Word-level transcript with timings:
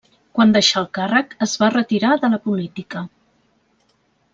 Quan 0.37 0.53
deixà 0.55 0.79
el 0.81 0.87
càrrec 0.99 1.37
es 1.47 1.55
va 1.65 1.71
retirar 1.75 2.17
de 2.25 2.33
la 2.35 2.43
política. 2.49 3.07